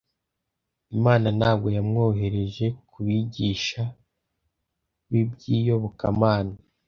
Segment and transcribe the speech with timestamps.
[0.95, 3.83] Imana ntabwo yamwohereje ku bigisha
[5.09, 6.55] b'iby'iyobokamana,